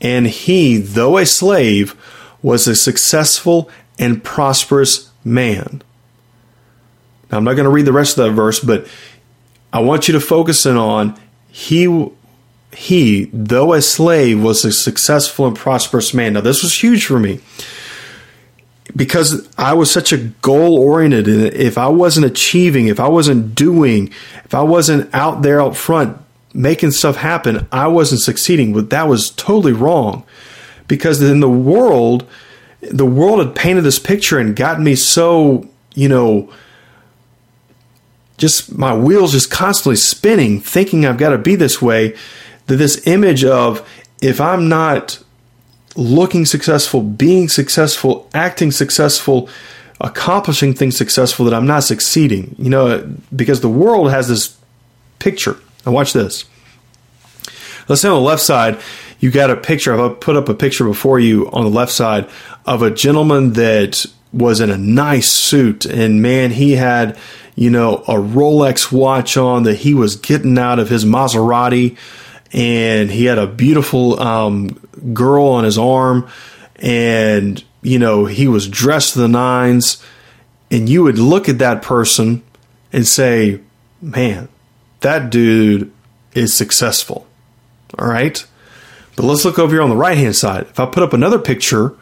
and 0.00 0.26
he, 0.26 0.78
though 0.78 1.18
a 1.18 1.26
slave, 1.26 1.94
was 2.42 2.66
a 2.66 2.76
successful 2.76 3.70
and 3.98 4.22
prosperous 4.22 5.10
man. 5.24 5.82
Now 7.30 7.38
I'm 7.38 7.44
not 7.44 7.54
going 7.54 7.64
to 7.64 7.70
read 7.70 7.86
the 7.86 7.92
rest 7.92 8.18
of 8.18 8.24
that 8.24 8.32
verse, 8.32 8.60
but 8.60 8.86
I 9.72 9.80
want 9.80 10.08
you 10.08 10.12
to 10.12 10.20
focus 10.20 10.66
in 10.66 10.76
on 10.76 11.18
he 11.48 12.08
he, 12.72 13.30
though 13.32 13.72
a 13.72 13.82
slave, 13.82 14.42
was 14.42 14.64
a 14.64 14.72
successful 14.72 15.46
and 15.46 15.56
prosperous 15.56 16.12
man. 16.12 16.34
Now, 16.34 16.42
this 16.42 16.62
was 16.62 16.80
huge 16.80 17.06
for 17.06 17.18
me 17.18 17.40
because 18.96 19.48
I 19.56 19.74
was 19.74 19.90
such 19.90 20.12
a 20.12 20.18
goal 20.18 20.78
oriented. 20.78 21.28
And 21.28 21.44
if 21.54 21.78
I 21.78 21.88
wasn't 21.88 22.26
achieving, 22.26 22.88
if 22.88 23.00
I 23.00 23.08
wasn't 23.08 23.54
doing, 23.54 24.08
if 24.44 24.54
I 24.54 24.62
wasn't 24.62 25.12
out 25.14 25.42
there 25.42 25.60
out 25.60 25.76
front 25.76 26.18
making 26.54 26.90
stuff 26.92 27.16
happen, 27.16 27.66
I 27.70 27.88
wasn't 27.88 28.22
succeeding. 28.22 28.72
But 28.72 28.90
that 28.90 29.08
was 29.08 29.30
totally 29.30 29.72
wrong 29.72 30.24
because 30.86 31.22
in 31.22 31.40
the 31.40 31.48
world, 31.48 32.26
the 32.80 33.06
world 33.06 33.44
had 33.44 33.54
painted 33.54 33.82
this 33.82 33.98
picture 33.98 34.38
and 34.38 34.56
gotten 34.56 34.84
me 34.84 34.94
so, 34.94 35.68
you 35.94 36.08
know, 36.08 36.52
just 38.38 38.76
my 38.76 38.96
wheels 38.96 39.32
just 39.32 39.50
constantly 39.50 39.96
spinning, 39.96 40.60
thinking 40.60 41.04
I've 41.04 41.18
got 41.18 41.30
to 41.30 41.38
be 41.38 41.56
this 41.56 41.82
way. 41.82 42.16
That 42.66 42.76
this 42.76 43.06
image 43.06 43.44
of 43.44 43.88
if 44.20 44.40
I'm 44.40 44.68
not 44.68 45.22
looking 45.98 46.46
successful, 46.46 47.02
being 47.02 47.48
successful, 47.48 48.30
acting 48.32 48.70
successful, 48.70 49.48
accomplishing 50.00 50.72
things 50.72 50.96
successful 50.96 51.44
that 51.44 51.52
I'm 51.52 51.66
not 51.66 51.82
succeeding. 51.82 52.54
You 52.56 52.70
know, 52.70 53.16
because 53.34 53.60
the 53.60 53.68
world 53.68 54.10
has 54.10 54.28
this 54.28 54.56
picture. 55.18 55.56
Now, 55.84 55.92
watch 55.92 56.12
this. 56.12 56.44
Let's 57.88 58.00
say 58.02 58.08
on 58.08 58.14
the 58.14 58.20
left 58.20 58.42
side, 58.42 58.78
you 59.18 59.32
got 59.32 59.50
a 59.50 59.56
picture. 59.56 59.98
I've 60.00 60.20
put 60.20 60.36
up 60.36 60.48
a 60.48 60.54
picture 60.54 60.84
before 60.84 61.18
you 61.18 61.50
on 61.50 61.64
the 61.64 61.70
left 61.70 61.90
side 61.90 62.28
of 62.64 62.82
a 62.82 62.90
gentleman 62.90 63.54
that 63.54 64.06
was 64.32 64.60
in 64.60 64.70
a 64.70 64.78
nice 64.78 65.28
suit, 65.28 65.84
and 65.84 66.22
man, 66.22 66.50
he 66.50 66.72
had, 66.72 67.18
you 67.56 67.70
know, 67.70 67.96
a 67.96 68.14
Rolex 68.14 68.92
watch 68.92 69.36
on 69.36 69.64
that 69.64 69.76
he 69.76 69.94
was 69.94 70.14
getting 70.16 70.58
out 70.58 70.78
of 70.78 70.90
his 70.90 71.04
Maserati 71.04 71.96
and 72.52 73.10
he 73.10 73.26
had 73.26 73.38
a 73.38 73.46
beautiful 73.46 74.20
um, 74.20 74.78
girl 75.12 75.46
on 75.46 75.64
his 75.64 75.78
arm, 75.78 76.28
and 76.76 77.62
you 77.82 77.98
know 77.98 78.26
he 78.26 78.48
was 78.48 78.68
dressed 78.68 79.14
to 79.14 79.20
the 79.20 79.28
nines, 79.28 80.02
and 80.70 80.88
you 80.88 81.02
would 81.02 81.18
look 81.18 81.48
at 81.48 81.58
that 81.58 81.82
person 81.82 82.42
and 82.92 83.06
say, 83.06 83.60
"Man, 84.00 84.48
that 85.00 85.30
dude 85.30 85.90
is 86.34 86.54
successful." 86.54 87.26
All 87.98 88.08
right, 88.08 88.44
but 89.16 89.24
let's 89.24 89.44
look 89.44 89.58
over 89.58 89.74
here 89.74 89.82
on 89.82 89.90
the 89.90 89.96
right 89.96 90.18
hand 90.18 90.36
side. 90.36 90.66
If 90.70 90.78
I 90.78 90.86
put 90.86 91.02
up 91.02 91.12
another 91.12 91.38
picture 91.38 91.94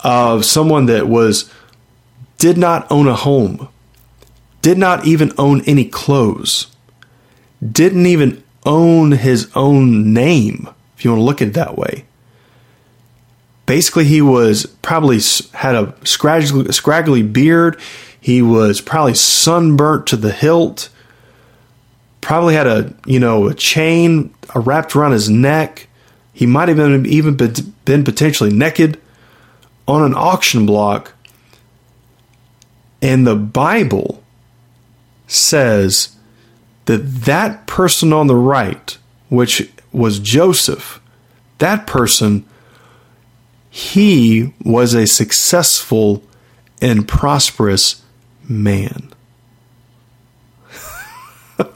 of 0.00 0.44
someone 0.44 0.86
that 0.86 1.08
was 1.08 1.50
did 2.38 2.56
not 2.56 2.86
own 2.90 3.08
a 3.08 3.14
home, 3.14 3.68
did 4.62 4.78
not 4.78 5.04
even 5.04 5.32
own 5.38 5.60
any 5.62 5.84
clothes, 5.84 6.68
didn't 7.72 8.06
even 8.06 8.42
own 8.64 9.12
his 9.12 9.50
own 9.54 10.12
name, 10.12 10.68
if 10.96 11.04
you 11.04 11.10
want 11.10 11.20
to 11.20 11.24
look 11.24 11.42
at 11.42 11.48
it 11.48 11.54
that 11.54 11.76
way. 11.76 12.04
Basically, 13.68 14.04
he 14.04 14.22
was 14.22 14.64
probably 14.80 15.20
had 15.52 15.74
a 15.74 15.94
scraggly, 16.02 16.72
scraggly 16.72 17.22
beard. 17.22 17.78
He 18.18 18.40
was 18.40 18.80
probably 18.80 19.12
sunburnt 19.12 20.06
to 20.06 20.16
the 20.16 20.32
hilt. 20.32 20.88
Probably 22.22 22.54
had 22.54 22.66
a 22.66 22.94
you 23.04 23.20
know 23.20 23.46
a 23.46 23.52
chain 23.52 24.32
wrapped 24.54 24.96
around 24.96 25.12
his 25.12 25.28
neck. 25.28 25.86
He 26.32 26.46
might 26.46 26.70
have 26.70 26.78
even 26.78 27.04
even 27.04 27.36
been 27.84 28.04
potentially 28.04 28.50
naked 28.50 28.98
on 29.86 30.02
an 30.02 30.14
auction 30.14 30.64
block. 30.64 31.12
And 33.02 33.26
the 33.26 33.36
Bible 33.36 34.24
says 35.26 36.16
that 36.86 37.04
that 37.26 37.66
person 37.66 38.14
on 38.14 38.28
the 38.28 38.34
right, 38.34 38.96
which 39.28 39.70
was 39.92 40.20
Joseph, 40.20 41.02
that 41.58 41.86
person, 41.86 42.46
he 43.70 44.52
was 44.64 44.94
a 44.94 45.06
successful 45.06 46.22
and 46.80 47.06
prosperous 47.06 48.02
man. 48.48 49.12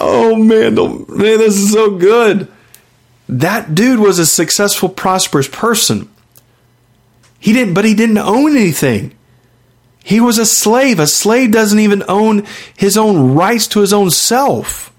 oh 0.00 0.36
man, 0.36 0.74
man, 0.74 1.04
this 1.08 1.56
is 1.56 1.72
so 1.72 1.96
good. 1.96 2.48
That 3.28 3.74
dude 3.74 4.00
was 4.00 4.18
a 4.18 4.26
successful, 4.26 4.88
prosperous 4.88 5.48
person. 5.48 6.10
He 7.38 7.52
didn't, 7.52 7.74
but 7.74 7.84
he 7.84 7.94
didn't 7.94 8.18
own 8.18 8.56
anything. 8.56 9.16
He 10.04 10.20
was 10.20 10.38
a 10.38 10.46
slave. 10.46 10.98
A 10.98 11.06
slave 11.06 11.52
doesn't 11.52 11.78
even 11.78 12.02
own 12.08 12.46
his 12.76 12.96
own 12.96 13.34
rights 13.34 13.66
to 13.68 13.80
his 13.80 13.92
own 13.92 14.10
self. 14.10 14.89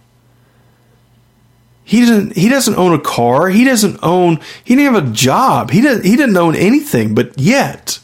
He 1.91 1.99
doesn't 2.05 2.37
he 2.37 2.47
doesn't 2.47 2.77
own 2.77 2.93
a 2.93 3.01
car. 3.01 3.49
He 3.49 3.65
doesn't 3.65 3.99
own 4.01 4.39
he 4.63 4.77
didn't 4.77 4.93
have 4.93 5.09
a 5.09 5.11
job. 5.11 5.71
He 5.71 5.81
didn't 5.81 6.05
he 6.05 6.15
didn't 6.15 6.37
own 6.37 6.55
anything, 6.55 7.13
but 7.13 7.37
yet 7.37 7.99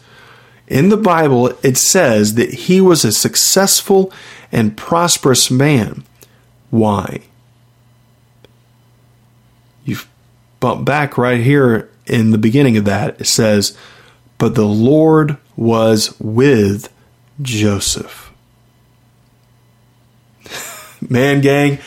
in 0.67 0.89
the 0.89 0.97
Bible 0.97 1.47
it 1.63 1.77
says 1.77 2.35
that 2.35 2.53
he 2.53 2.81
was 2.81 3.05
a 3.05 3.13
successful 3.13 4.11
and 4.51 4.75
prosperous 4.75 5.49
man. 5.49 6.03
Why? 6.69 7.21
You 9.85 9.99
bump 10.59 10.83
back 10.83 11.17
right 11.17 11.39
here 11.39 11.89
in 12.05 12.31
the 12.31 12.37
beginning 12.37 12.75
of 12.75 12.83
that. 12.83 13.21
It 13.21 13.27
says, 13.27 13.77
But 14.37 14.55
the 14.55 14.67
Lord 14.67 15.37
was 15.55 16.13
with 16.19 16.91
Joseph. 17.41 18.33
Man, 21.09 21.39
gang, 21.39 21.79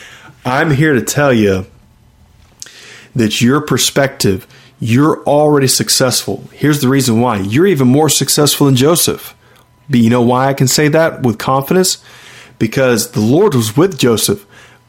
I'm 0.43 0.71
here 0.71 0.93
to 0.93 1.03
tell 1.03 1.31
you 1.31 1.67
that 3.15 3.41
your 3.41 3.61
perspective, 3.61 4.47
you're 4.79 5.23
already 5.23 5.67
successful. 5.67 6.43
Here's 6.53 6.81
the 6.81 6.87
reason 6.87 7.21
why 7.21 7.39
you're 7.39 7.67
even 7.67 7.87
more 7.87 8.09
successful 8.09 8.65
than 8.65 8.75
Joseph. 8.75 9.35
But 9.89 9.99
you 9.99 10.09
know 10.09 10.21
why 10.21 10.47
I 10.47 10.53
can 10.53 10.67
say 10.67 10.87
that 10.87 11.23
with 11.23 11.37
confidence? 11.37 12.03
Because 12.57 13.11
the 13.11 13.19
Lord 13.19 13.53
was 13.53 13.75
with 13.75 13.99
Joseph, 13.99 14.45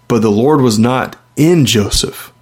but 0.08 0.22
the 0.22 0.30
Lord 0.30 0.60
was 0.60 0.78
not 0.78 1.16
in 1.36 1.66
Joseph. 1.66 2.32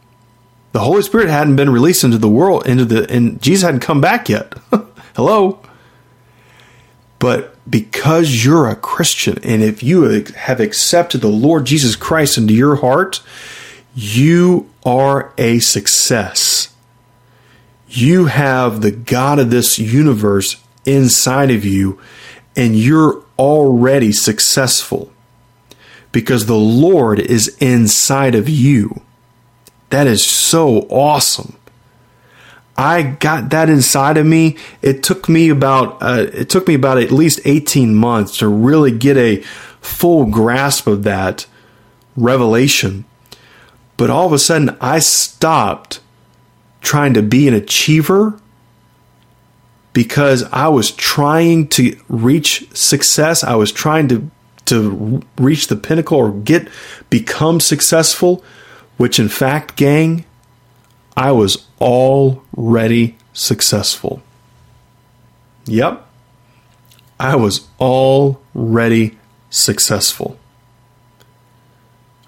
The 0.73 0.81
Holy 0.81 1.03
Spirit 1.03 1.29
hadn't 1.29 1.57
been 1.57 1.71
released 1.71 2.05
into 2.05 2.19
the 2.19 2.29
world, 2.29 2.67
into 2.67 2.85
the, 2.85 3.11
and 3.11 3.41
Jesus 3.43 3.65
hadn't 3.65 3.81
come 3.81 4.01
back 4.01 4.29
yet. 4.29 4.55
Hello? 5.17 5.61
But 7.19 7.57
because 7.69 8.45
you're 8.45 8.69
a 8.69 8.77
Christian 8.77 9.39
and 9.43 9.63
if 9.63 9.83
you 9.83 10.03
have 10.37 10.61
accepted 10.61 11.21
the 11.21 11.29
Lord 11.29 11.67
Jesus 11.67 11.97
Christ 11.97 12.39
into 12.39 12.55
your 12.55 12.77
heart, 12.77 13.23
you 13.95 14.70
are 14.85 15.33
a 15.39 15.59
success. 15.59 16.75
You 17.89 18.27
have 18.27 18.81
the 18.81 18.91
God 18.91 19.39
of 19.39 19.51
this 19.51 19.79
universe 19.79 20.63
inside 20.85 21.51
of 21.51 21.65
you, 21.65 21.99
and 22.57 22.77
you're 22.77 23.23
already 23.39 24.13
successful 24.13 25.13
because 26.13 26.47
the 26.47 26.57
Lord 26.57 27.19
is 27.19 27.57
inside 27.59 28.35
of 28.35 28.49
you. 28.49 29.03
That 29.91 30.07
is 30.07 30.25
so 30.25 30.81
awesome. 30.89 31.57
I 32.77 33.03
got 33.03 33.51
that 33.51 33.69
inside 33.69 34.17
of 34.17 34.25
me. 34.25 34.57
It 34.81 35.03
took 35.03 35.29
me 35.29 35.51
about 35.51 36.03
uh, 36.03 36.27
it 36.33 36.49
took 36.49 36.67
me 36.67 36.75
about 36.75 36.99
at 36.99 37.11
least 37.11 37.41
18 37.45 37.95
months 37.95 38.39
to 38.39 38.49
really 38.49 38.93
get 38.93 39.17
a 39.17 39.43
full 39.83 40.27
grasp 40.27 40.87
of 40.87 41.03
that 41.03 41.47
revelation. 42.17 43.05
But 44.01 44.09
all 44.09 44.25
of 44.25 44.33
a 44.33 44.39
sudden 44.39 44.79
I 44.81 44.99
stopped 44.99 46.01
trying 46.81 47.13
to 47.13 47.23
be 47.23 47.47
an 47.49 47.53
achiever 47.53 48.41
because 49.93 50.43
I 50.45 50.69
was 50.69 50.91
trying 50.91 51.69
to 51.77 52.01
reach 52.09 52.67
success. 52.75 53.45
I 53.45 53.57
was 53.57 53.71
trying 53.71 54.09
to 54.09 54.31
to 54.65 55.23
reach 55.37 55.67
the 55.67 55.77
pinnacle 55.77 56.17
or 56.17 56.33
get 56.33 56.67
become 57.11 57.61
successful, 57.61 58.43
which 58.97 59.19
in 59.19 59.29
fact, 59.29 59.77
gang, 59.77 60.25
I 61.15 61.33
was 61.33 61.67
already 61.79 63.19
successful. 63.35 64.23
Yep. 65.67 66.07
I 67.19 67.37
was 67.37 67.69
already 67.79 69.19
successful. 69.51 70.39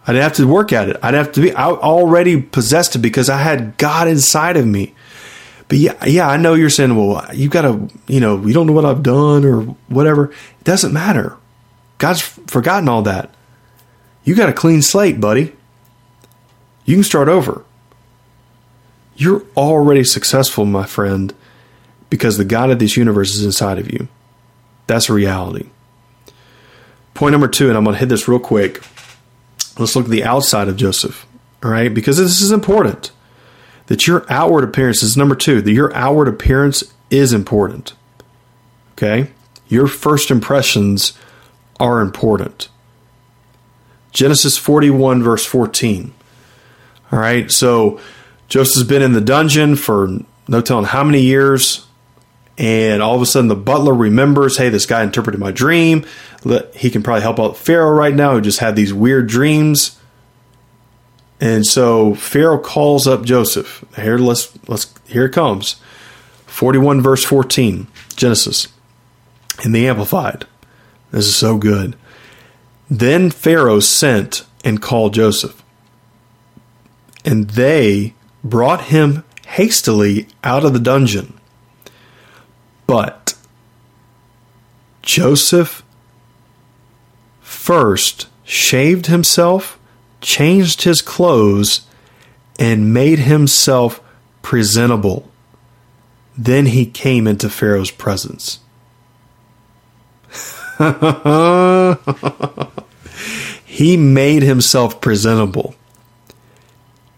I'd 0.06 0.16
have 0.16 0.34
to 0.34 0.46
work 0.46 0.72
at 0.72 0.88
it. 0.88 0.96
I'd 1.02 1.14
have 1.14 1.32
to 1.32 1.40
be 1.40 1.52
I 1.52 1.68
already 1.68 2.40
possessed 2.40 2.96
it 2.96 2.98
because 2.98 3.28
I 3.28 3.38
had 3.38 3.76
God 3.78 4.08
inside 4.08 4.56
of 4.56 4.66
me. 4.66 4.94
But 5.68 5.78
yeah, 5.78 6.04
yeah, 6.04 6.28
I 6.28 6.36
know 6.36 6.54
you're 6.54 6.70
saying, 6.70 6.94
well, 6.96 7.26
you've 7.32 7.52
got 7.52 7.62
to, 7.62 7.88
you 8.06 8.20
know, 8.20 8.44
you 8.44 8.52
don't 8.52 8.66
know 8.66 8.72
what 8.72 8.84
I've 8.84 9.02
done 9.02 9.44
or 9.44 9.62
whatever. 9.88 10.26
It 10.26 10.64
doesn't 10.64 10.92
matter. 10.92 11.36
God's 11.98 12.20
forgotten 12.20 12.88
all 12.88 13.02
that. 13.02 13.30
You 14.24 14.34
got 14.34 14.48
a 14.48 14.52
clean 14.52 14.82
slate, 14.82 15.20
buddy. 15.20 15.54
You 16.84 16.96
can 16.96 17.04
start 17.04 17.28
over. 17.28 17.64
You're 19.16 19.44
already 19.56 20.04
successful, 20.04 20.64
my 20.64 20.84
friend, 20.84 21.32
because 22.10 22.38
the 22.38 22.44
God 22.44 22.70
of 22.70 22.78
this 22.78 22.96
universe 22.96 23.34
is 23.34 23.44
inside 23.44 23.78
of 23.78 23.90
you. 23.90 24.08
That's 24.86 25.08
a 25.08 25.12
reality. 25.12 25.70
Point 27.14 27.32
number 27.32 27.48
two, 27.48 27.68
and 27.68 27.76
I'm 27.76 27.84
going 27.84 27.94
to 27.94 28.00
hit 28.00 28.08
this 28.08 28.26
real 28.26 28.40
quick. 28.40 28.82
Let's 29.78 29.96
look 29.96 30.04
at 30.06 30.10
the 30.10 30.24
outside 30.24 30.68
of 30.68 30.76
Joseph, 30.76 31.26
all 31.62 31.70
right? 31.70 31.92
Because 31.92 32.18
this 32.18 32.40
is 32.40 32.52
important 32.52 33.10
that 33.86 34.06
your 34.06 34.24
outward 34.30 34.64
appearance 34.64 35.02
is 35.02 35.16
number 35.16 35.34
two, 35.34 35.60
that 35.60 35.72
your 35.72 35.94
outward 35.94 36.28
appearance 36.28 36.84
is 37.10 37.32
important. 37.32 37.94
Okay? 38.92 39.30
Your 39.68 39.86
first 39.86 40.30
impressions 40.30 41.12
are 41.80 42.00
important. 42.00 42.68
Genesis 44.12 44.58
41, 44.58 45.22
verse 45.22 45.44
14. 45.46 46.12
All 47.10 47.18
right, 47.18 47.50
so 47.50 48.00
Joseph's 48.48 48.86
been 48.86 49.02
in 49.02 49.12
the 49.12 49.20
dungeon 49.20 49.76
for 49.76 50.18
no 50.48 50.60
telling 50.60 50.84
how 50.84 51.04
many 51.04 51.22
years, 51.22 51.86
and 52.58 53.02
all 53.02 53.14
of 53.14 53.22
a 53.22 53.26
sudden 53.26 53.48
the 53.48 53.56
butler 53.56 53.94
remembers, 53.94 54.58
hey, 54.58 54.68
this 54.68 54.86
guy 54.86 55.02
interpreted 55.02 55.40
my 55.40 55.50
dream. 55.50 56.04
He 56.74 56.90
can 56.90 57.02
probably 57.02 57.22
help 57.22 57.40
out 57.40 57.56
Pharaoh 57.56 57.92
right 57.92 58.14
now, 58.14 58.32
who 58.32 58.40
just 58.40 58.58
had 58.58 58.76
these 58.76 58.92
weird 58.92 59.28
dreams. 59.28 59.98
And 61.40 61.66
so 61.66 62.14
Pharaoh 62.14 62.60
calls 62.60 63.06
up 63.06 63.24
Joseph. 63.24 63.84
Here 63.96 64.18
let's 64.18 64.56
let's 64.68 64.94
here 65.06 65.24
it 65.24 65.32
comes. 65.32 65.76
41 66.46 67.00
verse 67.00 67.24
14, 67.24 67.88
Genesis. 68.14 68.68
In 69.64 69.72
the 69.72 69.88
amplified. 69.88 70.46
This 71.10 71.26
is 71.26 71.34
so 71.34 71.58
good. 71.58 71.96
Then 72.90 73.30
Pharaoh 73.30 73.80
sent 73.80 74.44
and 74.64 74.80
called 74.80 75.14
Joseph. 75.14 75.62
And 77.24 77.50
they 77.50 78.14
brought 78.44 78.84
him 78.84 79.24
hastily 79.46 80.28
out 80.44 80.64
of 80.64 80.72
the 80.72 80.78
dungeon. 80.78 81.38
But 82.92 83.34
Joseph 85.00 85.82
first 87.40 88.28
shaved 88.44 89.06
himself 89.06 89.78
changed 90.20 90.82
his 90.82 91.00
clothes, 91.00 91.86
and 92.58 92.92
made 92.92 93.20
himself 93.20 94.02
presentable. 94.42 95.26
Then 96.36 96.66
he 96.66 96.84
came 96.84 97.26
into 97.26 97.48
Pharaoh's 97.48 97.90
presence. 97.90 98.60
he 103.64 103.96
made 103.96 104.42
himself 104.42 105.00
presentable. 105.00 105.74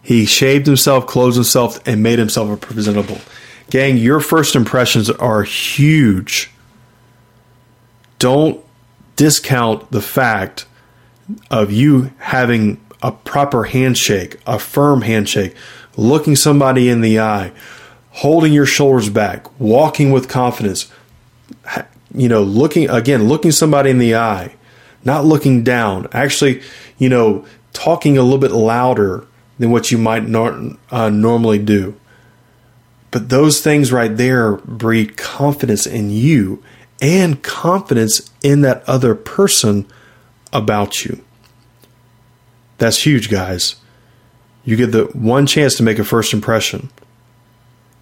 He 0.03 0.25
shaved 0.25 0.67
himself, 0.67 1.09
clothed 1.09 1.35
himself, 1.35 1.81
and 1.85 2.01
made 2.01 2.21
himself 2.21 2.61
presentable. 2.61 3.19
Gang, 3.71 3.97
your 3.97 4.21
first 4.21 4.55
impressions 4.55 5.11
are 5.11 5.43
huge. 5.43 6.51
Don't 8.19 8.65
discount 9.17 9.91
the 9.91 10.03
fact 10.03 10.67
of 11.51 11.73
you 11.73 12.13
having 12.19 12.81
a 13.03 13.13
proper 13.13 13.65
handshake, 13.65 14.39
a 14.47 14.59
firm 14.59 15.03
handshake, 15.03 15.55
looking 15.97 16.37
somebody 16.37 16.89
in 16.89 17.01
the 17.01 17.21
eye, 17.21 17.53
holding 18.11 18.53
your 18.53 18.67
shoulders 18.67 19.09
back, 19.09 19.47
walking 19.61 20.11
with 20.11 20.29
confidence, 20.29 20.91
you 22.15 22.29
know, 22.29 22.43
looking 22.43 22.89
again, 22.89 23.29
looking 23.29 23.51
somebody 23.51 23.91
in 23.91 23.99
the 23.99 24.15
eye, 24.15 24.55
not 25.05 25.25
looking 25.25 25.63
down, 25.63 26.09
actually, 26.13 26.63
you 26.99 27.09
know, 27.09 27.45
talking 27.73 28.17
a 28.17 28.23
little 28.23 28.39
bit 28.39 28.53
louder 28.53 29.27
than 29.59 29.71
what 29.71 29.91
you 29.91 29.99
might 29.99 30.25
uh, 30.91 31.11
normally 31.11 31.59
do. 31.59 31.95
But 33.15 33.29
those 33.29 33.61
things 33.61 33.93
right 33.93 34.17
there 34.17 34.57
breed 34.57 35.17
confidence 35.17 35.87
in 35.87 36.11
you 36.11 36.65
and 37.01 37.41
confidence 37.45 38.29
in 38.43 38.63
that 38.63 38.83
other 38.89 39.15
person 39.15 39.87
about 40.53 41.05
you. 41.05 41.23
That's 42.79 43.07
huge, 43.07 43.31
guys. 43.31 43.77
You 44.65 44.75
get 44.75 44.91
the 44.91 45.05
one 45.13 45.47
chance 45.47 45.77
to 45.77 45.85
make 45.85 46.01
a 46.01 46.05
first 46.05 46.33
impression. 46.33 46.91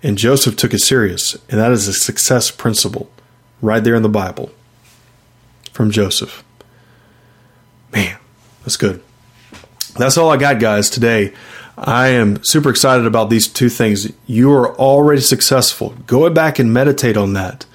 And 0.03 0.17
Joseph 0.17 0.57
took 0.57 0.73
it 0.73 0.81
serious, 0.81 1.35
and 1.51 1.61
that 1.61 1.73
is 1.73 1.89
a 1.89 1.93
success 1.93 2.51
principle 2.51 3.11
right 3.61 3.85
there 3.85 3.95
in 3.95 4.03
the 4.03 4.09
Bible 4.09 4.51
from 5.75 5.91
Joseph. 5.91 6.43
Man, 7.93 8.17
that's 8.63 8.79
good. 8.79 9.03
That's 9.99 10.17
all 10.17 10.31
I 10.31 10.39
got, 10.39 10.59
guys, 10.59 10.89
today. 10.89 11.35
I 11.77 12.09
am 12.09 12.43
super 12.45 12.71
excited 12.71 13.07
about 13.07 13.31
these 13.31 13.49
two 13.49 13.69
things. 13.69 14.13
You 14.27 14.53
are 14.53 14.77
already 14.77 15.23
successful. 15.23 15.95
Go 16.07 16.29
back 16.31 16.59
and 16.59 16.73
meditate 16.73 17.17
on 17.17 17.33
that. 17.33 17.67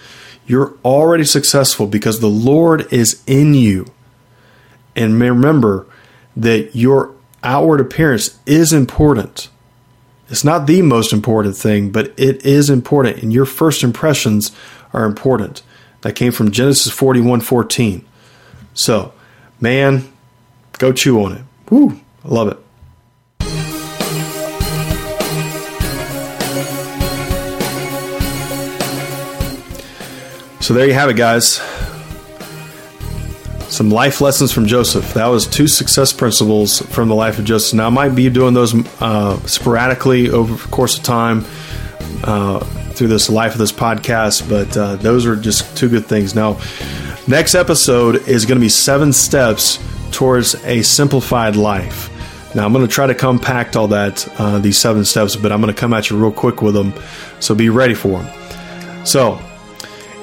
You're 0.46 0.76
already 0.86 1.26
successful 1.26 1.88
because 1.88 2.20
the 2.20 2.30
Lord 2.30 2.92
is 2.94 3.22
in 3.26 3.54
you. 3.54 3.88
And 4.96 5.20
remember, 5.20 5.88
that 6.38 6.76
your 6.76 7.16
outward 7.44 7.82
appearance 7.82 8.40
is 8.46 8.72
important. 8.72 9.50
It's 10.30 10.44
not 10.44 10.68
the 10.68 10.82
most 10.84 11.12
important 11.12 11.58
thing, 11.58 11.92
but 11.92 12.14
it 12.18 12.46
is 12.46 12.70
important, 12.70 13.24
and 13.24 13.34
your 13.34 13.46
first 13.46 13.84
impressions 13.84 14.52
are 14.94 15.06
important. 15.06 15.64
That 16.02 16.16
came 16.16 16.32
from 16.32 16.52
Genesis 16.52 16.92
41 16.92 17.42
14. 17.42 18.06
So, 18.76 19.14
man, 19.60 20.08
go 20.74 20.94
chew 20.94 21.24
on 21.24 21.32
it. 21.34 21.42
Woo, 21.72 22.00
I 22.24 22.28
love 22.28 22.50
it. 22.50 22.60
So, 30.68 30.74
there 30.74 30.86
you 30.86 30.94
have 30.96 31.10
it, 31.10 31.16
guys 31.16 31.62
some 33.70 33.90
life 33.90 34.20
lessons 34.20 34.52
from 34.52 34.66
Joseph. 34.66 35.14
That 35.14 35.28
was 35.28 35.48
two 35.48 35.66
success 35.70 36.12
principles 36.12 36.82
from 36.82 37.08
the 37.08 37.16
life 37.16 37.40
of 37.40 37.46
Joseph. 37.46 37.78
Now, 37.78 37.88
I 37.88 37.90
might 37.90 38.16
be 38.16 38.30
doing 38.30 38.54
those 38.54 38.76
uh, 39.02 39.40
sporadically 39.46 40.30
over 40.30 40.56
the 40.56 40.68
course 40.70 40.98
of 40.98 41.06
time 41.06 41.46
uh, 42.26 42.60
through 42.92 43.08
this 43.08 43.30
life 43.30 43.54
of 43.54 43.60
this 43.60 43.72
podcast, 43.72 44.50
but 44.50 44.76
uh, 44.76 44.98
those 44.98 45.26
are 45.26 45.38
just 45.38 45.78
two 45.78 45.88
good 45.88 46.06
things. 46.06 46.36
Now, 46.36 46.60
next 47.30 47.56
episode 47.56 48.28
is 48.28 48.46
going 48.46 48.58
to 48.58 48.62
be 48.62 48.68
seven 48.68 49.14
steps 49.14 49.80
towards 50.12 50.56
a 50.66 50.82
simplified 50.82 51.56
life. 51.56 52.10
Now, 52.56 52.66
I'm 52.66 52.74
going 52.74 52.86
to 52.86 52.94
try 52.94 53.08
to 53.08 53.16
compact 53.16 53.78
all 53.78 53.88
that, 53.88 54.28
uh, 54.38 54.60
these 54.60 54.78
seven 54.78 55.06
steps, 55.06 55.38
but 55.38 55.54
I'm 55.54 55.62
going 55.62 55.74
to 55.74 55.80
come 55.80 55.94
at 55.94 56.10
you 56.10 56.18
real 56.18 56.34
quick 56.34 56.62
with 56.62 56.74
them. 56.74 56.94
So 57.40 57.56
be 57.56 57.70
ready 57.70 57.94
for 57.94 58.22
them. 58.22 59.06
So, 59.06 59.42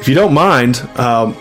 if 0.05 0.09
you 0.11 0.15
don't 0.15 0.35
mind, 0.35 0.87
um, 0.97 1.35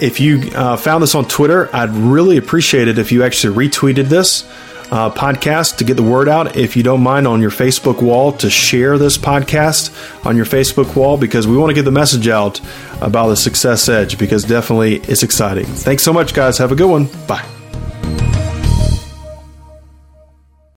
if 0.00 0.20
you 0.20 0.48
uh, 0.54 0.76
found 0.76 1.02
this 1.02 1.16
on 1.16 1.24
Twitter, 1.24 1.68
I'd 1.74 1.90
really 1.90 2.36
appreciate 2.36 2.86
it 2.86 2.98
if 2.98 3.10
you 3.10 3.24
actually 3.24 3.68
retweeted 3.68 4.04
this 4.04 4.44
uh, 4.92 5.10
podcast 5.10 5.78
to 5.78 5.84
get 5.84 5.94
the 5.94 6.04
word 6.04 6.28
out. 6.28 6.56
If 6.56 6.76
you 6.76 6.84
don't 6.84 7.02
mind, 7.02 7.26
on 7.26 7.40
your 7.40 7.50
Facebook 7.50 8.00
wall 8.00 8.30
to 8.34 8.48
share 8.48 8.96
this 8.96 9.18
podcast 9.18 10.24
on 10.24 10.36
your 10.36 10.46
Facebook 10.46 10.94
wall 10.94 11.16
because 11.16 11.48
we 11.48 11.56
want 11.56 11.70
to 11.70 11.74
get 11.74 11.82
the 11.82 11.90
message 11.90 12.28
out 12.28 12.60
about 13.00 13.26
the 13.26 13.36
Success 13.36 13.88
Edge 13.88 14.18
because 14.18 14.44
definitely 14.44 14.98
it's 14.98 15.24
exciting. 15.24 15.66
Thanks 15.66 16.04
so 16.04 16.12
much, 16.12 16.32
guys. 16.32 16.58
Have 16.58 16.70
a 16.70 16.76
good 16.76 16.88
one. 16.88 17.06
Bye. 17.26 17.44